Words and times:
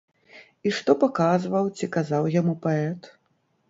І 0.69 0.71
што 0.77 0.95
паказваў 1.05 1.71
ці 1.77 1.93
казаў 1.99 2.23
яму 2.41 2.61
паэт? 2.69 3.17